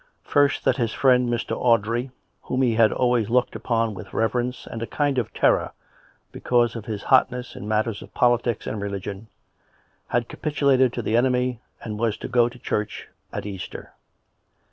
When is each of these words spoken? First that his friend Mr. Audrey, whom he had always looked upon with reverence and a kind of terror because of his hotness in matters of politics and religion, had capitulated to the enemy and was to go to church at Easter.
First 0.23 0.63
that 0.65 0.77
his 0.77 0.93
friend 0.93 1.29
Mr. 1.29 1.55
Audrey, 1.55 2.09
whom 2.41 2.63
he 2.63 2.73
had 2.73 2.91
always 2.91 3.29
looked 3.29 3.55
upon 3.55 3.93
with 3.93 4.15
reverence 4.15 4.65
and 4.65 4.81
a 4.81 4.87
kind 4.87 5.19
of 5.19 5.31
terror 5.31 5.73
because 6.31 6.75
of 6.75 6.85
his 6.85 7.03
hotness 7.03 7.55
in 7.55 7.67
matters 7.67 8.01
of 8.01 8.11
politics 8.15 8.65
and 8.65 8.81
religion, 8.81 9.27
had 10.07 10.27
capitulated 10.27 10.91
to 10.93 11.03
the 11.03 11.15
enemy 11.15 11.61
and 11.83 11.99
was 11.99 12.17
to 12.17 12.27
go 12.27 12.49
to 12.49 12.57
church 12.57 13.09
at 13.31 13.45
Easter. 13.45 13.93